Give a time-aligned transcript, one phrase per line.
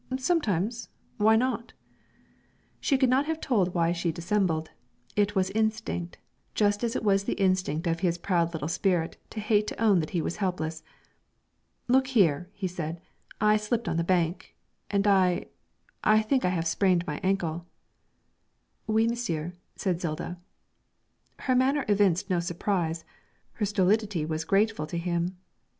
[0.17, 1.73] 'Sometimes; why not?'
[2.79, 4.71] She could not have told why she dissembled;
[5.15, 6.17] it was instinct,
[6.55, 9.99] just as it was the instinct of his proud little spirit to hate to own
[9.99, 10.81] that he was helpless.
[11.87, 12.99] 'Look here,' he said,
[13.39, 14.55] 'I slipped on the bank
[14.89, 15.45] and I
[16.03, 17.67] I think I have sprained my ankle.'
[18.89, 20.37] 'Oui, monsieur,' said Zilda.
[21.41, 23.05] Her manner evinced no surprise;
[23.51, 25.37] her stolidity was grateful to him.